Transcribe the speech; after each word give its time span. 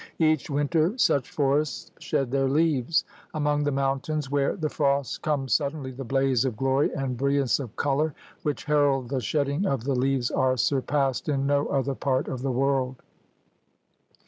Each 0.17 0.49
winter 0.49 0.97
such 0.97 1.29
forests 1.29 1.91
shed 1.99 2.31
their 2.31 2.49
leaves. 2.49 3.05
Among 3.35 3.63
the 3.63 3.71
mountains 3.71 4.31
where 4.31 4.55
the 4.55 4.67
frosts 4.67 5.19
come 5.19 5.47
suddenly, 5.47 5.91
the 5.91 6.03
blaze 6.03 6.43
of 6.43 6.57
glory 6.57 6.89
and 6.95 7.15
brilliance 7.15 7.59
of 7.59 7.75
color 7.75 8.15
which 8.41 8.63
herald 8.65 9.09
the 9.09 9.21
shedding 9.21 9.67
of 9.67 9.83
the 9.83 9.93
leaves 9.93 10.31
are 10.31 10.57
surpassed 10.57 11.29
in 11.29 11.45
no 11.45 11.67
other 11.67 11.93
part 11.93 12.27
of 12.27 12.41
the 12.41 12.49
world. 12.49 12.95